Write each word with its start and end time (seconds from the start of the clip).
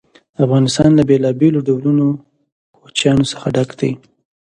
افغانستان 0.43 0.89
له 0.97 1.03
بېلابېلو 1.09 1.65
ډولونو 1.67 2.05
کوچیانو 2.75 3.25
څخه 3.31 3.47
ډک 3.55 3.69
دی. 3.79 3.91